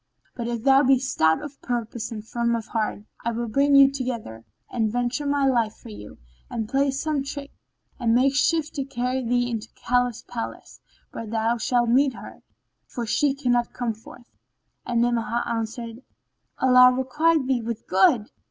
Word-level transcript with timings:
But 0.35 0.47
if 0.47 0.63
thou 0.63 0.81
be 0.81 0.97
stout 0.97 1.43
of 1.43 1.61
purpose 1.61 2.11
and 2.11 2.27
firm 2.27 2.55
of 2.55 2.65
heart, 2.65 3.03
I 3.23 3.31
will 3.31 3.47
bring 3.47 3.75
you 3.75 3.91
together 3.91 4.43
and 4.71 4.91
venture 4.91 5.27
my 5.27 5.45
life 5.45 5.75
for 5.75 5.89
you, 5.89 6.17
and 6.49 6.67
play 6.67 6.89
some 6.89 7.21
trick 7.23 7.51
and 7.99 8.15
make 8.15 8.33
shift 8.33 8.73
to 8.73 8.83
carry 8.83 9.23
thee 9.23 9.47
into 9.47 9.67
the 9.67 9.75
Caliph's 9.79 10.23
palace, 10.27 10.81
where 11.11 11.27
thou 11.27 11.59
shalt 11.59 11.89
meet 11.89 12.13
her, 12.13 12.41
for 12.87 13.05
she 13.05 13.35
cannot 13.35 13.73
come 13.73 13.93
forth." 13.93 14.35
And 14.87 15.01
Ni'amah 15.03 15.43
answered, 15.47 16.01
"Allah 16.57 16.91
requite 16.93 17.45
thee 17.45 17.61
with 17.61 17.85
good!" 17.87 18.31